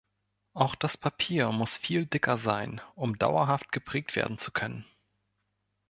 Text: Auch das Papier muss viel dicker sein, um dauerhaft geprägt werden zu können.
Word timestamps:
Auch 0.55 0.73
das 0.73 0.97
Papier 0.97 1.51
muss 1.51 1.77
viel 1.77 2.07
dicker 2.07 2.39
sein, 2.39 2.81
um 2.95 3.19
dauerhaft 3.19 3.71
geprägt 3.71 4.15
werden 4.15 4.39
zu 4.39 4.49
können. 4.51 4.83